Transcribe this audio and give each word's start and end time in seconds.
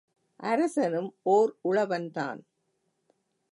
அரசனும் 0.39 1.09
ஓர் 1.25 1.51
உழவன்தான். 1.69 2.41